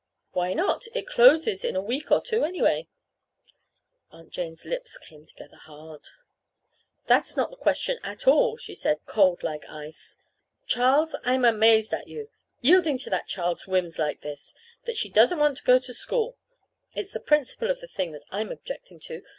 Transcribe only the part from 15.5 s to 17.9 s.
to go to school! It's the principle of the